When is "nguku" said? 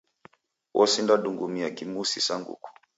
2.39-2.69